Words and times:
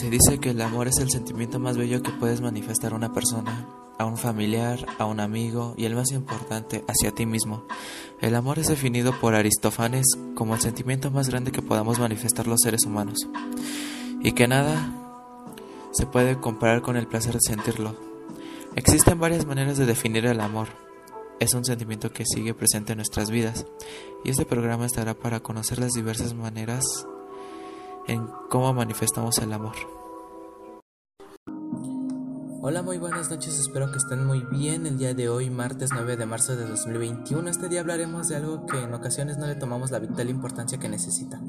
Se 0.00 0.08
dice 0.08 0.38
que 0.38 0.48
el 0.48 0.62
amor 0.62 0.88
es 0.88 0.96
el 0.96 1.10
sentimiento 1.10 1.58
más 1.58 1.76
bello 1.76 2.02
que 2.02 2.10
puedes 2.10 2.40
manifestar 2.40 2.94
a 2.94 2.96
una 2.96 3.12
persona, 3.12 3.68
a 3.98 4.06
un 4.06 4.16
familiar, 4.16 4.86
a 4.98 5.04
un 5.04 5.20
amigo 5.20 5.74
y 5.76 5.84
el 5.84 5.94
más 5.94 6.10
importante, 6.12 6.82
hacia 6.88 7.10
ti 7.10 7.26
mismo. 7.26 7.64
El 8.22 8.34
amor 8.34 8.58
es 8.58 8.68
definido 8.68 9.12
por 9.20 9.34
Aristófanes 9.34 10.06
como 10.34 10.54
el 10.54 10.62
sentimiento 10.62 11.10
más 11.10 11.28
grande 11.28 11.52
que 11.52 11.60
podamos 11.60 11.98
manifestar 11.98 12.46
los 12.46 12.60
seres 12.62 12.86
humanos 12.86 13.28
y 14.22 14.32
que 14.32 14.48
nada 14.48 14.90
se 15.92 16.06
puede 16.06 16.40
comparar 16.40 16.80
con 16.80 16.96
el 16.96 17.06
placer 17.06 17.34
de 17.34 17.40
sentirlo. 17.46 17.94
Existen 18.76 19.20
varias 19.20 19.44
maneras 19.44 19.76
de 19.76 19.84
definir 19.84 20.24
el 20.24 20.40
amor. 20.40 20.68
Es 21.40 21.52
un 21.52 21.66
sentimiento 21.66 22.10
que 22.10 22.24
sigue 22.24 22.54
presente 22.54 22.92
en 22.92 22.98
nuestras 23.00 23.30
vidas 23.30 23.66
y 24.24 24.30
este 24.30 24.46
programa 24.46 24.86
estará 24.86 25.12
para 25.12 25.40
conocer 25.40 25.78
las 25.78 25.92
diversas 25.92 26.32
maneras 26.32 26.86
en 28.10 28.26
cómo 28.48 28.74
manifestamos 28.74 29.38
el 29.38 29.52
amor. 29.52 29.76
Hola, 32.62 32.82
muy 32.82 32.98
buenas 32.98 33.30
noches, 33.30 33.58
espero 33.58 33.90
que 33.90 33.98
estén 33.98 34.26
muy 34.26 34.40
bien. 34.50 34.84
El 34.84 34.98
día 34.98 35.14
de 35.14 35.28
hoy, 35.28 35.48
martes 35.48 35.90
9 35.94 36.16
de 36.16 36.26
marzo 36.26 36.56
de 36.56 36.66
2021, 36.66 37.48
este 37.48 37.68
día 37.68 37.80
hablaremos 37.80 38.28
de 38.28 38.36
algo 38.36 38.66
que 38.66 38.82
en 38.82 38.92
ocasiones 38.92 39.38
no 39.38 39.46
le 39.46 39.54
tomamos 39.54 39.92
la 39.92 40.00
vital 40.00 40.28
importancia 40.28 40.78
que 40.78 40.88
necesita. 40.88 41.40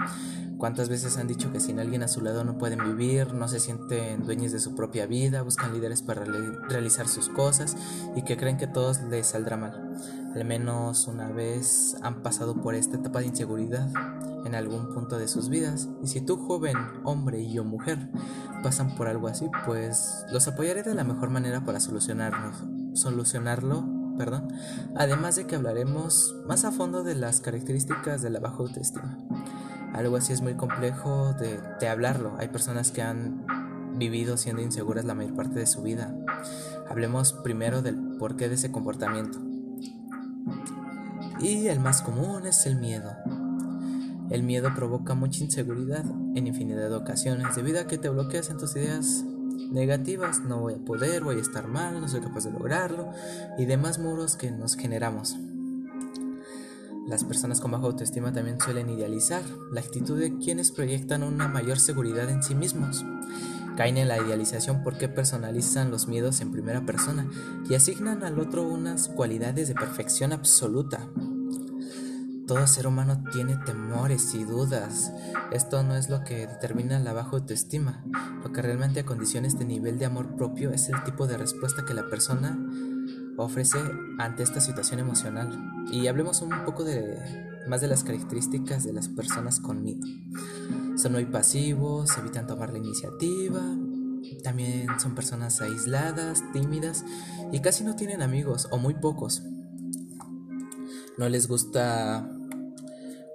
¿Cuántas 0.58 0.88
veces 0.88 1.18
han 1.18 1.28
dicho 1.28 1.52
que 1.52 1.60
sin 1.60 1.80
alguien 1.80 2.04
a 2.04 2.08
su 2.08 2.22
lado 2.22 2.44
no 2.44 2.60
pueden 2.60 2.80
vivir, 2.84 3.34
no 3.34 3.48
se 3.48 3.60
sienten 3.60 4.24
dueños 4.24 4.52
de 4.52 4.60
su 4.60 4.76
propia 4.76 5.08
vida, 5.08 5.42
buscan 5.42 5.74
líderes 5.74 6.04
para 6.04 6.24
realizar 6.24 7.08
sus 7.08 7.28
cosas 7.28 7.76
y 8.16 8.22
que 8.22 8.38
creen 8.38 8.58
que 8.58 8.68
todo 8.68 8.94
les 9.10 9.28
saldrá 9.28 9.58
mal? 9.58 9.91
Al 10.36 10.46
menos 10.46 11.08
una 11.08 11.30
vez 11.30 11.98
han 12.02 12.22
pasado 12.24 12.56
por 12.56 12.76
esta 12.76 12.98
etapa 12.98 13.20
de 13.20 13.28
inseguridad 13.28 13.90
en 14.46 14.56
algún 14.56 14.94
punto 14.94 15.18
de 15.18 15.28
sus 15.28 15.50
vidas. 15.50 15.90
Y 16.04 16.08
si 16.08 16.22
tú, 16.22 16.38
joven, 16.38 16.78
hombre 17.04 17.42
y 17.42 17.52
yo, 17.52 17.64
mujer, 17.64 18.10
pasan 18.64 18.96
por 18.96 19.08
algo 19.08 19.28
así, 19.28 19.50
pues 19.66 20.26
los 20.32 20.48
apoyaré 20.48 20.84
de 20.84 20.96
la 20.96 21.04
mejor 21.04 21.30
manera 21.30 21.66
para 21.66 21.80
solucionarlo. 21.80 22.52
Perdón. 24.18 24.50
Además 24.96 25.36
de 25.36 25.48
que 25.48 25.56
hablaremos 25.56 26.36
más 26.46 26.66
a 26.66 26.72
fondo 26.72 27.04
de 27.04 27.16
las 27.16 27.42
características 27.42 28.22
de 28.22 28.30
la 28.30 28.40
baja 28.40 28.58
autoestima. 28.58 29.18
Algo 29.94 30.18
así 30.18 30.32
es 30.34 30.42
muy 30.42 30.54
complejo 30.56 31.34
de, 31.34 31.60
de 31.80 31.88
hablarlo. 31.88 32.36
Hay 32.38 32.50
personas 32.50 32.92
que 32.92 33.02
han 33.02 33.46
vivido 33.98 34.38
siendo 34.38 34.62
inseguras 34.62 35.06
la 35.06 35.16
mayor 35.16 35.36
parte 35.36 35.60
de 35.60 35.66
su 35.66 35.82
vida. 35.82 36.14
Hablemos 36.90 37.34
primero 37.34 37.82
del 37.82 37.98
porqué 38.18 38.50
de 38.50 38.56
ese 38.56 38.72
comportamiento. 38.72 39.40
Y 41.40 41.68
el 41.68 41.80
más 41.80 42.02
común 42.02 42.46
es 42.46 42.66
el 42.66 42.76
miedo. 42.78 43.12
El 44.30 44.44
miedo 44.44 44.74
provoca 44.76 45.14
mucha 45.14 45.44
inseguridad 45.44 46.06
en 46.36 46.48
infinidad 46.48 46.90
de 46.90 46.96
ocasiones 46.96 47.56
debido 47.56 47.82
a 47.82 47.88
que 47.88 47.98
te 47.98 48.10
bloqueas 48.10 48.50
en 48.50 48.58
tus 48.58 48.76
ideas 48.76 49.26
negativas, 49.72 50.42
no 50.42 50.60
voy 50.60 50.76
a 50.76 50.86
poder, 50.86 51.24
voy 51.24 51.38
a 51.38 51.42
estar 51.42 51.68
mal, 51.68 52.00
no 52.00 52.08
soy 52.08 52.22
capaz 52.22 52.46
de 52.46 52.52
lograrlo 52.52 53.12
y 53.58 53.66
demás 53.66 54.00
muros 54.00 54.36
que 54.36 54.52
nos 54.52 54.76
generamos. 54.76 55.38
Las 57.08 57.24
personas 57.24 57.60
con 57.60 57.72
baja 57.72 57.86
autoestima 57.86 58.32
también 58.32 58.60
suelen 58.62 58.90
idealizar 58.90 59.42
la 59.72 59.82
actitud 59.82 60.20
de 60.20 60.38
quienes 60.38 60.72
proyectan 60.72 61.24
una 61.24 61.48
mayor 61.48 61.80
seguridad 61.80 62.30
en 62.30 62.44
sí 62.44 62.56
mismos. 62.56 63.04
Caen 63.78 63.98
en 63.98 64.08
la 64.08 64.18
idealización 64.18 64.84
porque 64.84 65.08
personalizan 65.08 65.92
los 65.92 66.08
miedos 66.08 66.42
en 66.42 66.52
primera 66.52 66.86
persona 66.86 67.28
y 67.70 67.76
asignan 67.76 68.24
al 68.24 68.40
otro 68.40 68.68
unas 68.68 69.08
cualidades 69.08 69.68
de 69.68 69.76
perfección 69.76 70.34
absoluta, 70.34 71.08
todo 72.52 72.68
ser 72.68 72.86
humano 72.86 73.24
tiene 73.32 73.56
temores 73.56 74.36
y 74.36 74.44
dudas. 74.44 75.14
Esto 75.52 75.84
no 75.84 75.96
es 75.96 76.10
lo 76.10 76.26
que 76.26 76.48
determina 76.48 77.00
la 77.00 77.14
baja 77.14 77.38
autoestima. 77.38 78.04
Lo 78.44 78.52
que 78.52 78.62
realmente 78.62 79.00
acondiciona 79.00 79.48
este 79.48 79.64
nivel 79.64 79.98
de 79.98 80.06
amor 80.06 80.36
propio 80.36 80.72
es 80.72 80.90
el 80.90 81.02
tipo 81.06 81.28
de 81.28 81.38
respuesta 81.38 81.86
que 81.86 81.94
la 81.94 82.10
persona 82.10 82.60
ofrece 83.38 83.80
ante 84.18 84.44
esta 84.44 84.60
situación 84.60 85.00
emocional. 85.00 85.50
Y 85.94 86.08
hablemos 86.08 86.42
un 86.42 86.66
poco 86.66 86.84
de 86.84 87.51
más 87.68 87.82
de 87.82 87.88
las 87.88 88.04
características 88.04 88.84
de 88.84 88.94
las 88.94 89.08
personas 89.08 89.60
con 89.60 89.84
miedo. 89.84 90.06
Son 90.98 91.14
muy 91.14 91.26
pasivos, 91.26 92.18
evitan 92.18 92.48
tomar 92.48 92.72
la 92.72 92.80
iniciativa, 92.80 93.62
también 94.44 94.88
son 95.00 95.16
personas 95.16 95.62
aisladas, 95.62 96.44
tímidas 96.54 97.04
y 97.52 97.60
casi 97.60 97.84
no 97.84 97.96
tienen 97.96 98.22
amigos 98.22 98.68
o 98.72 98.78
muy 98.78 98.94
pocos. 98.96 99.44
No 101.18 101.30
les 101.30 101.48
gusta 101.48 102.30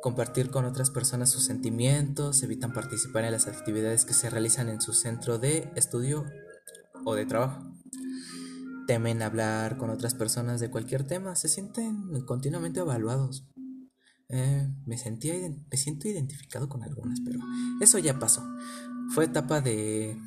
compartir 0.02 0.50
con 0.50 0.64
otras 0.64 0.90
personas 0.90 1.30
sus 1.30 1.44
sentimientos, 1.44 2.42
evitan 2.42 2.72
participar 2.72 3.24
en 3.24 3.32
las 3.32 3.46
actividades 3.46 4.04
que 4.04 4.14
se 4.14 4.30
realizan 4.30 4.68
en 4.68 4.80
su 4.80 4.92
centro 4.92 5.38
de 5.38 5.70
estudio 5.74 6.24
o 7.04 7.14
de 7.14 7.26
trabajo. 7.26 7.64
Temen 8.86 9.20
hablar 9.20 9.78
con 9.78 9.90
otras 9.90 10.14
personas 10.14 10.60
de 10.60 10.70
cualquier 10.70 11.04
tema, 11.04 11.34
se 11.34 11.48
sienten 11.48 12.22
continuamente 12.24 12.80
evaluados. 12.80 13.44
Eh, 14.28 14.68
me, 14.86 14.98
sentía, 14.98 15.34
me 15.34 15.76
siento 15.76 16.08
identificado 16.08 16.68
con 16.68 16.82
algunas, 16.82 17.20
pero 17.20 17.38
eso 17.80 17.98
ya 17.98 18.18
pasó. 18.18 18.42
Fue 19.10 19.24
etapa 19.24 19.60
de 19.60 20.18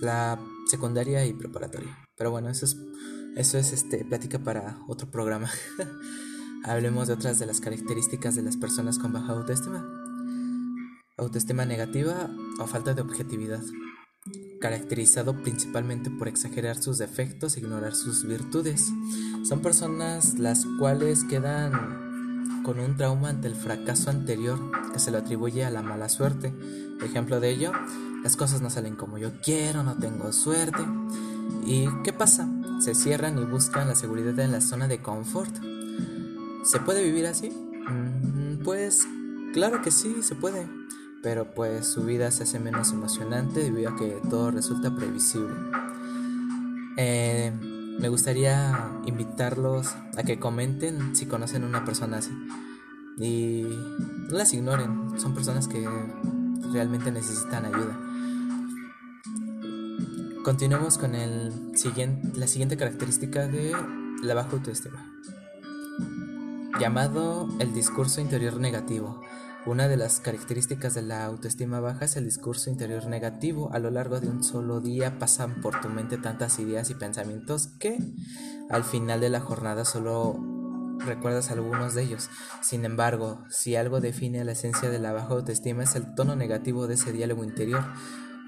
la 0.00 0.38
secundaria 0.66 1.24
y 1.24 1.32
preparatoria. 1.32 1.98
Pero 2.16 2.30
bueno, 2.30 2.48
eso 2.50 2.66
es, 2.66 2.76
eso 3.36 3.58
es 3.58 3.72
este, 3.72 4.04
plática 4.04 4.38
para 4.38 4.78
otro 4.86 5.10
programa. 5.10 5.50
Hablemos 6.64 7.08
de 7.08 7.14
otras 7.14 7.38
de 7.38 7.46
las 7.46 7.60
características 7.60 8.34
de 8.34 8.42
las 8.42 8.56
personas 8.56 8.98
con 8.98 9.12
baja 9.12 9.32
autoestima. 9.32 9.86
Autoestima 11.16 11.64
negativa 11.64 12.30
o 12.60 12.66
falta 12.66 12.94
de 12.94 13.02
objetividad, 13.02 13.62
caracterizado 14.60 15.42
principalmente 15.42 16.10
por 16.10 16.28
exagerar 16.28 16.80
sus 16.80 16.98
defectos 16.98 17.56
e 17.56 17.60
ignorar 17.60 17.94
sus 17.94 18.24
virtudes. 18.24 18.86
Son 19.44 19.60
personas 19.60 20.38
las 20.38 20.64
cuales 20.78 21.24
quedan 21.24 22.07
con 22.68 22.80
un 22.80 22.98
trauma 22.98 23.30
ante 23.30 23.48
el 23.48 23.54
fracaso 23.54 24.10
anterior 24.10 24.60
que 24.92 24.98
se 24.98 25.10
lo 25.10 25.16
atribuye 25.16 25.64
a 25.64 25.70
la 25.70 25.80
mala 25.80 26.10
suerte. 26.10 26.52
Ejemplo 27.02 27.40
de 27.40 27.48
ello, 27.48 27.72
las 28.22 28.36
cosas 28.36 28.60
no 28.60 28.68
salen 28.68 28.94
como 28.94 29.16
yo 29.16 29.30
quiero, 29.42 29.82
no 29.82 29.96
tengo 29.96 30.34
suerte. 30.34 30.82
¿Y 31.64 31.86
qué 32.04 32.12
pasa? 32.12 32.46
Se 32.80 32.94
cierran 32.94 33.38
y 33.38 33.44
buscan 33.46 33.88
la 33.88 33.94
seguridad 33.94 34.38
en 34.40 34.52
la 34.52 34.60
zona 34.60 34.86
de 34.86 35.00
confort 35.00 35.50
¿Se 36.62 36.78
puede 36.80 37.02
vivir 37.02 37.26
así? 37.26 37.48
Mm, 37.48 38.62
pues 38.62 39.08
claro 39.54 39.80
que 39.80 39.90
sí, 39.90 40.16
se 40.20 40.34
puede. 40.34 40.68
Pero 41.22 41.54
pues 41.54 41.86
su 41.86 42.04
vida 42.04 42.30
se 42.30 42.42
hace 42.42 42.58
menos 42.58 42.92
emocionante 42.92 43.60
debido 43.60 43.92
a 43.92 43.96
que 43.96 44.20
todo 44.28 44.50
resulta 44.50 44.94
previsible. 44.94 45.54
Eh, 46.98 47.77
me 47.98 48.08
gustaría 48.08 48.92
invitarlos 49.06 49.94
a 50.16 50.22
que 50.22 50.38
comenten 50.38 51.14
si 51.16 51.26
conocen 51.26 51.64
una 51.64 51.84
persona 51.84 52.18
así. 52.18 52.30
Y 53.18 53.62
no 54.30 54.36
las 54.36 54.54
ignoren, 54.54 55.18
son 55.18 55.34
personas 55.34 55.68
que 55.68 55.88
realmente 56.72 57.10
necesitan 57.10 57.64
ayuda. 57.64 57.98
Continuemos 60.44 60.98
con 60.98 61.14
el 61.14 61.76
siguiente, 61.76 62.38
la 62.38 62.46
siguiente 62.46 62.76
característica 62.76 63.46
de 63.48 63.76
la 64.22 64.34
baja 64.34 64.52
autoestima 64.52 65.04
llamado 66.78 67.48
el 67.58 67.74
discurso 67.74 68.20
interior 68.20 68.58
negativo. 68.58 69.20
Una 69.68 69.86
de 69.86 69.98
las 69.98 70.20
características 70.20 70.94
de 70.94 71.02
la 71.02 71.26
autoestima 71.26 71.78
baja 71.78 72.06
es 72.06 72.16
el 72.16 72.24
discurso 72.24 72.70
interior 72.70 73.04
negativo. 73.06 73.68
A 73.74 73.78
lo 73.78 73.90
largo 73.90 74.18
de 74.18 74.26
un 74.26 74.42
solo 74.42 74.80
día 74.80 75.18
pasan 75.18 75.60
por 75.60 75.78
tu 75.82 75.90
mente 75.90 76.16
tantas 76.16 76.58
ideas 76.58 76.88
y 76.88 76.94
pensamientos 76.94 77.66
que 77.78 77.98
al 78.70 78.82
final 78.82 79.20
de 79.20 79.28
la 79.28 79.40
jornada 79.40 79.84
solo 79.84 80.42
recuerdas 81.00 81.50
algunos 81.50 81.94
de 81.94 82.04
ellos. 82.04 82.30
Sin 82.62 82.86
embargo, 82.86 83.44
si 83.50 83.76
algo 83.76 84.00
define 84.00 84.42
la 84.42 84.52
esencia 84.52 84.88
de 84.88 85.00
la 85.00 85.12
baja 85.12 85.34
autoestima 85.34 85.82
es 85.82 85.96
el 85.96 86.14
tono 86.14 86.34
negativo 86.34 86.86
de 86.86 86.94
ese 86.94 87.12
diálogo 87.12 87.44
interior 87.44 87.84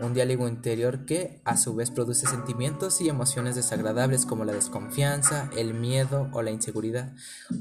un 0.01 0.15
diálogo 0.15 0.49
interior 0.49 1.05
que 1.05 1.43
a 1.45 1.59
su 1.59 1.75
vez 1.75 1.91
produce 1.91 2.27
sentimientos 2.27 3.03
y 3.03 3.11
emociones 3.11 3.55
desagradables 3.55 4.25
como 4.25 4.47
la 4.47 4.55
desconfianza, 4.55 5.51
el 5.57 5.75
miedo 5.75 6.31
o 6.33 6.41
la 6.41 6.51
inseguridad. 6.51 7.13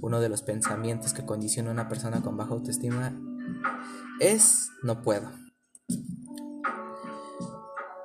Uno 0.02 0.22
de 0.22 0.30
los 0.30 0.42
pensamientos 0.42 1.14
que 1.14 1.26
condiciona 1.26 1.70
a 1.70 1.74
una 1.74 1.90
persona 1.90 2.22
con 2.22 2.38
baja 2.38 2.54
autoestima 2.54 3.14
es 4.20 4.72
no 4.84 5.02
puedo. 5.02 5.32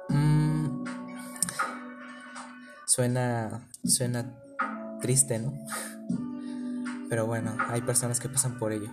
Mm, 0.09 0.85
suena, 2.87 3.69
suena 3.85 4.35
triste, 5.01 5.39
¿no? 5.39 5.53
Pero 7.09 7.27
bueno, 7.27 7.57
hay 7.69 7.83
personas 7.83 8.21
que 8.21 8.29
pasan 8.29 8.59
por 8.59 8.73
ello. 8.73 8.91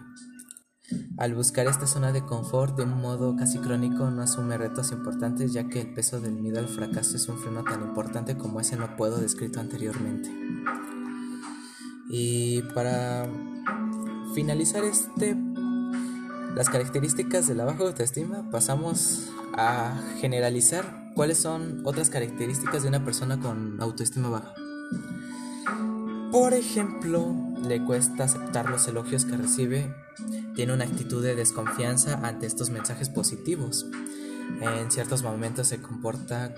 Al 1.17 1.33
buscar 1.35 1.67
esta 1.67 1.87
zona 1.87 2.11
de 2.11 2.25
confort 2.25 2.77
de 2.77 2.83
un 2.83 2.99
modo 2.99 3.35
casi 3.35 3.59
crónico 3.59 4.09
no 4.09 4.21
asume 4.23 4.57
retos 4.57 4.91
importantes 4.91 5.53
ya 5.53 5.67
que 5.69 5.81
el 5.81 5.93
peso 5.93 6.19
del 6.19 6.33
miedo 6.33 6.59
al 6.59 6.67
fracaso 6.67 7.15
es 7.15 7.27
un 7.29 7.37
freno 7.37 7.63
tan 7.63 7.81
importante 7.81 8.37
como 8.37 8.59
ese 8.59 8.75
no 8.75 8.95
puedo 8.97 9.17
descrito 9.17 9.59
anteriormente. 9.59 10.29
Y 12.09 12.61
para 12.73 13.25
finalizar 14.33 14.83
este 14.83 15.37
las 16.55 16.69
características 16.69 17.47
de 17.47 17.55
la 17.55 17.65
baja 17.65 17.83
autoestima 17.83 18.49
pasamos 18.51 19.29
a 19.53 19.99
generalizar 20.19 21.01
¿cuáles 21.15 21.37
son 21.37 21.81
otras 21.85 22.09
características 22.09 22.83
de 22.83 22.89
una 22.89 23.03
persona 23.03 23.39
con 23.39 23.81
autoestima 23.81 24.29
baja? 24.29 24.53
Por 26.31 26.53
ejemplo, 26.53 27.35
le 27.61 27.83
cuesta 27.83 28.23
aceptar 28.23 28.69
los 28.69 28.87
elogios 28.87 29.25
que 29.25 29.35
recibe, 29.35 29.93
tiene 30.55 30.73
una 30.73 30.85
actitud 30.85 31.21
de 31.21 31.35
desconfianza 31.35 32.19
ante 32.23 32.45
estos 32.45 32.69
mensajes 32.69 33.09
positivos. 33.09 33.85
En 34.61 34.91
ciertos 34.91 35.23
momentos 35.23 35.67
se 35.67 35.81
comporta 35.81 36.53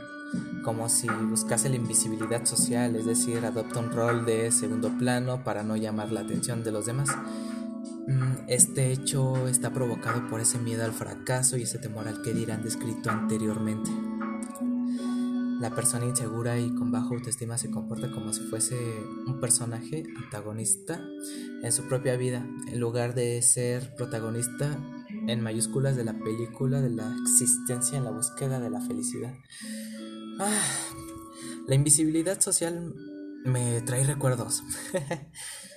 como 0.64 0.90
si 0.90 1.08
buscase 1.08 1.70
la 1.70 1.76
invisibilidad 1.76 2.46
social, 2.46 2.96
es 2.96 3.06
decir, 3.06 3.46
adopta 3.46 3.80
un 3.80 3.92
rol 3.92 4.26
de 4.26 4.52
segundo 4.52 4.96
plano 4.98 5.44
para 5.44 5.64
no 5.64 5.76
llamar 5.76 6.12
la 6.12 6.22
atención 6.22 6.64
de 6.64 6.72
los 6.72 6.86
demás. 6.86 7.10
Mm, 8.08 8.50
este 8.50 8.92
hecho 8.92 9.48
está 9.48 9.72
provocado 9.72 10.28
por 10.28 10.42
ese 10.42 10.58
miedo 10.58 10.84
al 10.84 10.92
fracaso 10.92 11.58
y 11.58 11.64
ese 11.64 11.80
temor 11.80 12.08
al 12.08 12.22
que 12.22 12.34
dirán 12.34 12.62
descrito 12.62 13.10
anteriormente. 13.10 13.90
La 15.62 15.74
persona 15.74 16.06
insegura 16.06 16.60
y 16.60 16.76
con 16.76 16.92
baja 16.92 17.08
autoestima 17.08 17.58
se 17.58 17.72
comporta 17.72 18.12
como 18.12 18.34
si 18.34 18.42
fuese 18.42 18.76
un 19.26 19.40
personaje 19.40 20.04
antagonista 20.18 21.02
en 21.62 21.72
su 21.72 21.88
propia 21.88 22.18
vida, 22.18 22.46
en 22.68 22.80
lugar 22.82 23.16
de 23.16 23.42
ser 23.42 23.96
protagonista 23.96 24.78
en 25.28 25.42
mayúsculas 25.42 25.96
de 25.96 26.04
la 26.04 26.14
película 26.14 26.82
de 26.82 26.90
la 26.90 27.16
existencia 27.22 27.98
en 27.98 28.04
la 28.04 28.12
búsqueda 28.12 28.60
de 28.60 28.70
la 28.70 28.82
felicidad. 28.82 29.34
Ah, 30.40 30.62
la 31.68 31.76
invisibilidad 31.76 32.42
social 32.42 32.94
me 33.46 33.82
trae 33.82 34.04
recuerdos. 34.04 34.64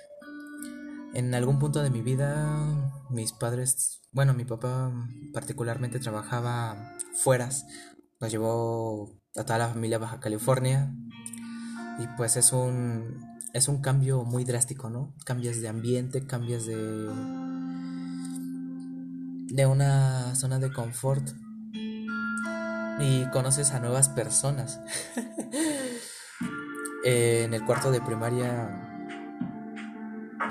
en 1.16 1.34
algún 1.34 1.58
punto 1.58 1.82
de 1.82 1.88
mi 1.88 2.02
vida, 2.02 2.46
mis 3.08 3.32
padres, 3.32 4.02
bueno, 4.12 4.34
mi 4.34 4.44
papá 4.44 4.92
particularmente 5.32 5.98
trabajaba 5.98 6.94
fueras, 7.14 7.64
nos 8.20 8.30
llevó 8.30 9.18
a 9.34 9.44
toda 9.44 9.58
la 9.58 9.68
familia 9.68 9.96
a 9.96 10.00
Baja 10.00 10.20
California 10.20 10.94
y 11.98 12.06
pues 12.18 12.36
es 12.36 12.52
un 12.52 13.38
es 13.54 13.68
un 13.68 13.80
cambio 13.80 14.24
muy 14.24 14.44
drástico, 14.44 14.90
¿no? 14.90 15.14
Cambias 15.24 15.62
de 15.62 15.68
ambiente, 15.68 16.26
cambias 16.26 16.66
de 16.66 16.76
de 19.54 19.66
una 19.66 20.34
zona 20.34 20.58
de 20.58 20.70
confort 20.70 21.26
y 23.00 23.24
conoces 23.32 23.70
a 23.70 23.80
nuevas 23.80 24.10
personas. 24.10 24.80
en 27.04 27.54
el 27.54 27.64
cuarto 27.64 27.90
de 27.90 28.02
primaria, 28.02 28.86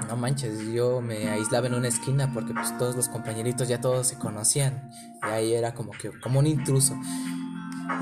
no 0.07 0.17
manches, 0.17 0.71
yo 0.71 1.01
me 1.01 1.29
aislaba 1.29 1.67
en 1.67 1.75
una 1.75 1.87
esquina 1.87 2.31
porque 2.33 2.53
pues 2.53 2.77
todos 2.77 2.95
los 2.95 3.09
compañeritos 3.09 3.67
ya 3.67 3.81
todos 3.81 4.07
se 4.07 4.17
conocían 4.17 4.89
y 5.23 5.27
ahí 5.27 5.53
era 5.53 5.73
como 5.73 5.91
que 5.91 6.11
como 6.19 6.39
un 6.39 6.47
intruso. 6.47 6.95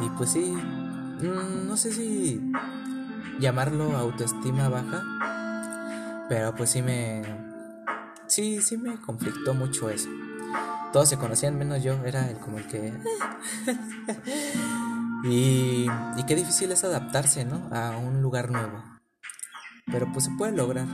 Y 0.02 0.10
pues 0.18 0.32
sí, 0.32 0.52
mm, 0.52 1.68
no 1.68 1.78
sé 1.78 1.92
si 1.92 2.52
llamarlo 3.40 3.96
autoestima 3.98 4.70
baja, 4.70 5.04
pero 6.30 6.56
pues 6.56 6.72
sí 6.72 6.82
me 6.82 7.24
sí 8.28 8.62
sí 8.62 8.78
me 8.78 9.00
conflictó 9.02 9.54
mucho 9.54 9.90
eso. 9.90 10.10
Todos 10.92 11.10
se 11.10 11.18
conocían 11.18 11.58
menos 11.58 11.82
yo, 11.82 11.94
era 12.06 12.30
el 12.30 12.38
como 12.38 12.60
el 12.60 12.68
que... 12.68 12.84
y, 15.24 15.88
y 16.18 16.24
qué 16.28 16.36
difícil 16.36 16.72
es 16.72 16.84
adaptarse, 16.84 17.46
¿no? 17.46 17.68
A 17.72 17.98
un 17.98 18.22
lugar 18.22 18.52
nuevo. 18.52 18.84
Pero 19.88 20.12
pues 20.14 20.26
se 20.26 20.32
puede 20.38 20.52
lograr. 20.52 20.86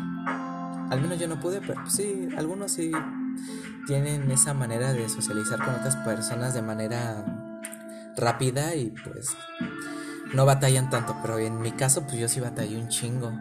Al 0.90 1.02
menos 1.02 1.20
yo 1.20 1.28
no 1.28 1.40
pude, 1.40 1.62
pero 1.62 1.90
sí, 1.90 2.28
algunos 2.36 2.72
sí 2.72 2.92
tienen 3.86 4.30
esa 4.32 4.54
manera 4.54 4.94
de 4.94 5.08
socializar 5.10 5.64
con 5.64 5.76
otras 5.76 5.96
personas 5.98 6.54
de 6.54 6.62
manera 6.62 7.26
rápida 8.16 8.76
y 8.76 8.92
pues 9.04 9.36
no 10.34 10.46
batallan 10.46 10.90
tanto, 10.90 11.16
pero 11.22 11.40
en 11.40 11.60
mi 11.60 11.72
caso 11.72 12.04
pues 12.04 12.18
yo 12.18 12.28
sí 12.28 12.40
batallé 12.40 12.78
un 12.78 12.90
chingo. 12.90 13.32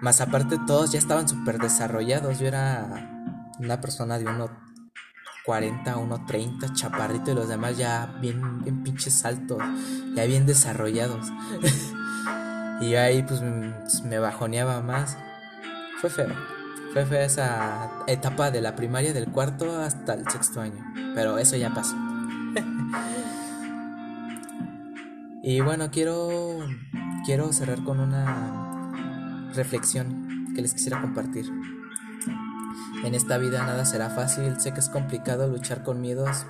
Más 0.00 0.20
aparte 0.20 0.58
todos 0.66 0.92
ya 0.92 0.98
estaban 0.98 1.28
súper 1.28 1.58
desarrollados, 1.58 2.38
yo 2.38 2.46
era 2.46 3.08
una 3.58 3.80
persona 3.80 4.18
de 4.18 4.26
uno 4.26 4.50
40, 5.44 5.96
1.30, 5.96 6.72
chaparrito 6.72 7.32
y 7.32 7.34
los 7.34 7.48
demás 7.48 7.76
ya 7.76 8.06
bien, 8.20 8.62
bien 8.62 8.82
pinches 8.82 9.24
altos, 9.24 9.58
ya 10.14 10.24
bien 10.24 10.46
desarrollados. 10.46 11.32
y 12.80 12.94
ahí 12.94 13.22
pues 13.22 13.42
me 14.04 14.18
bajoneaba 14.18 14.80
más. 14.82 15.16
Fue 16.02 16.10
feo. 16.10 16.34
Fue 16.92 17.06
feo 17.06 17.20
esa 17.20 17.88
etapa 18.08 18.50
de 18.50 18.60
la 18.60 18.74
primaria 18.74 19.12
del 19.12 19.28
cuarto 19.28 19.80
hasta 19.80 20.14
el 20.14 20.28
sexto 20.28 20.60
año. 20.60 20.84
Pero 21.14 21.38
eso 21.38 21.56
ya 21.56 21.72
pasó. 21.72 21.94
y 25.44 25.60
bueno, 25.60 25.92
quiero 25.92 26.58
quiero 27.24 27.52
cerrar 27.52 27.84
con 27.84 28.00
una 28.00 29.52
reflexión 29.54 30.52
que 30.56 30.62
les 30.62 30.74
quisiera 30.74 31.00
compartir. 31.00 31.48
En 33.04 33.14
esta 33.14 33.38
vida 33.38 33.64
nada 33.64 33.84
será 33.84 34.10
fácil, 34.10 34.60
sé 34.60 34.74
que 34.74 34.80
es 34.80 34.88
complicado 34.88 35.46
luchar 35.46 35.84
con 35.84 36.00
miedos, 36.00 36.46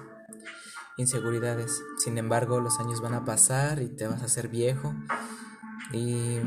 inseguridades. 0.96 1.78
Sin 1.98 2.16
embargo, 2.16 2.60
los 2.60 2.80
años 2.80 3.02
van 3.02 3.12
a 3.12 3.26
pasar 3.26 3.82
y 3.82 3.88
te 3.88 4.06
vas 4.06 4.22
a 4.22 4.24
hacer 4.24 4.48
viejo 4.48 4.94
y 5.92 6.38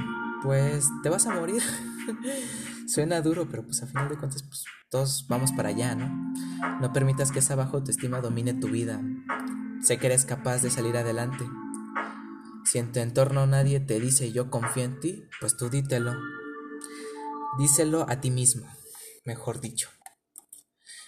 pues 0.42 0.88
te 1.04 1.10
vas 1.10 1.28
a 1.28 1.36
morir. 1.36 1.62
Suena 2.88 3.22
duro, 3.22 3.48
pero 3.50 3.66
pues 3.66 3.82
a 3.84 3.88
final 3.88 4.10
de 4.10 4.18
cuentas 4.18 4.44
pues 4.44 4.66
todos 4.90 5.26
vamos 5.28 5.52
para 5.52 5.70
allá, 5.70 5.96
¿no? 5.96 6.34
No 6.80 6.94
permitas 6.94 7.32
que 7.32 7.40
esa 7.40 7.56
baja 7.56 7.72
autoestima 7.72 8.22
domine 8.22 8.54
tu 8.54 8.70
vida. 8.70 9.02
Sé 9.82 9.98
que 9.98 10.08
eres 10.08 10.26
capaz 10.26 10.62
de 10.62 10.70
salir 10.70 10.96
adelante. 10.98 11.46
Si 12.66 12.80
en 12.80 12.92
tu 12.92 13.00
entorno 13.00 13.46
nadie 13.48 13.80
te 13.80 14.00
dice 14.00 14.32
yo 14.32 14.50
confío 14.50 14.84
en 14.84 15.00
ti, 15.00 15.24
pues 15.40 15.58
tú 15.58 15.70
dítelo. 15.70 16.14
Díselo 17.58 18.10
a 18.10 18.22
ti 18.22 18.32
mismo 18.32 18.68
mejor 19.26 19.60
dicho. 19.60 19.90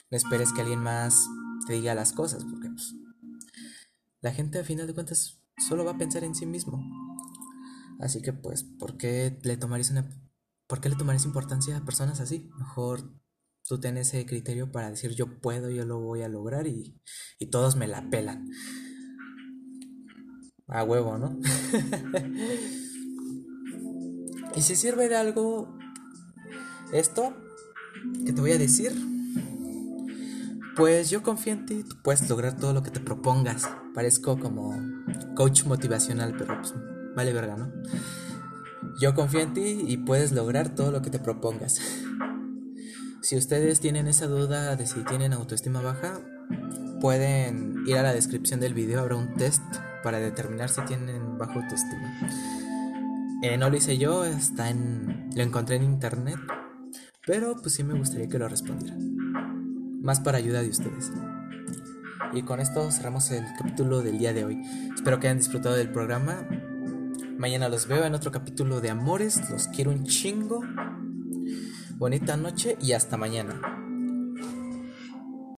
No 0.10 0.18
esperes 0.18 0.52
que 0.52 0.62
alguien 0.62 0.82
más 0.82 1.28
te 1.68 1.74
diga 1.74 1.96
las 1.96 2.12
cosas, 2.12 2.44
porque 2.44 2.70
pues, 2.70 2.96
la 4.22 4.34
gente 4.34 4.60
a 4.60 4.64
final 4.64 4.88
de 4.88 4.94
cuentas 4.94 5.40
solo 5.58 5.86
va 5.86 5.92
a 5.92 5.98
pensar 5.98 6.24
en 6.24 6.36
sí 6.36 6.46
mismo. 6.46 6.84
Así 8.00 8.22
que 8.22 8.34
pues, 8.34 8.64
¿por 8.64 8.98
qué 8.98 9.40
le 9.44 9.58
tomarías 9.58 9.92
una 9.92 10.10
¿por 10.68 10.82
qué 10.82 10.90
le 10.90 10.96
tomarías 10.96 11.26
importancia 11.26 11.78
a 11.78 11.86
personas 11.86 12.20
así? 12.20 12.50
Mejor 12.58 13.12
tú 13.68 13.80
tienes 13.80 14.10
ese 14.10 14.26
criterio 14.26 14.72
para 14.72 14.90
decir 14.90 15.12
yo 15.12 15.40
puedo, 15.40 15.70
yo 15.70 15.86
lo 15.86 16.00
voy 16.00 16.22
a 16.22 16.30
lograr 16.30 16.68
y, 16.68 17.00
y 17.40 17.48
todos 17.48 17.76
me 17.76 17.88
la 17.88 18.10
pelan. 18.10 18.50
A 20.68 20.84
huevo, 20.84 21.18
¿no? 21.18 21.40
y 24.56 24.62
si 24.62 24.76
sirve 24.76 25.08
de 25.08 25.16
algo 25.16 25.78
esto, 26.92 27.34
¿Qué 28.26 28.34
te 28.34 28.42
voy 28.42 28.52
a 28.52 28.58
decir? 28.58 28.94
Pues 30.76 31.10
yo 31.10 31.24
confío 31.24 31.54
en 31.54 31.66
ti, 31.66 31.84
tú 31.84 31.96
puedes 32.04 32.30
lograr 32.30 32.58
todo 32.58 32.74
lo 32.74 32.84
que 32.84 32.92
te 32.92 33.00
propongas. 33.00 33.70
Parezco 33.94 34.40
como 34.40 34.80
coach 35.36 35.66
motivacional, 35.66 36.36
pero 36.38 36.60
pues 36.60 36.74
vale 37.16 37.34
verga, 37.34 37.56
¿no? 37.56 37.72
Yo 39.00 39.14
confío 39.14 39.42
en 39.42 39.54
ti 39.54 39.86
y 39.88 39.98
puedes 39.98 40.32
lograr 40.32 40.70
todo 40.70 40.92
lo 40.92 41.02
que 41.02 41.10
te 41.10 41.20
propongas. 41.20 41.80
Si 43.22 43.36
ustedes 43.36 43.80
tienen 43.80 44.08
esa 44.08 44.28
duda 44.28 44.76
de 44.76 44.88
si 44.88 45.04
tienen 45.04 45.34
autoestima 45.34 45.82
baja, 45.82 46.20
pueden 47.02 47.84
ir 47.86 47.98
a 47.98 48.04
la 48.04 48.14
descripción 48.14 48.60
del 48.60 48.74
video, 48.74 49.02
habrá 49.02 49.16
un 49.16 49.34
test 49.36 49.64
para 50.04 50.20
determinar 50.20 50.70
si 50.70 50.82
tienen 50.82 51.38
baja 51.38 51.54
autoestima. 51.54 52.20
Eh, 53.44 53.58
no 53.58 53.70
lo 53.70 53.78
hice 53.78 53.98
yo, 53.98 54.26
está 54.26 54.70
en, 54.70 55.30
lo 55.36 55.44
encontré 55.44 55.76
en 55.76 55.84
internet 55.84 56.40
pero 57.28 57.58
pues 57.58 57.76
sí 57.76 57.84
me 57.84 57.94
gustaría 57.94 58.30
que 58.30 58.40
lo 58.40 58.48
respondieran. 58.48 60.02
Más 60.02 60.22
para 60.22 60.38
ayuda 60.38 60.62
de 60.62 60.70
ustedes. 60.70 61.12
Y 62.34 62.42
con 62.44 62.62
esto 62.62 62.90
cerramos 62.90 63.30
el 63.32 63.44
capítulo 63.58 64.02
del 64.02 64.18
día 64.18 64.32
de 64.32 64.46
hoy. 64.46 64.62
Espero 64.96 65.20
que 65.20 65.28
hayan 65.28 65.38
disfrutado 65.38 65.76
del 65.76 65.92
programa. 65.92 66.48
Mañana 67.38 67.70
los 67.70 67.88
veo 67.88 68.04
en 68.04 68.16
otro 68.16 68.32
capítulo 68.32 68.82
de 68.82 68.90
Amores. 68.90 69.50
Los 69.52 69.68
quiero 69.68 69.92
un 69.92 70.06
chingo. 70.06 70.64
Bonita 71.96 72.36
noche 72.36 72.78
y 72.82 72.94
hasta 72.94 73.16
mañana. 73.16 73.77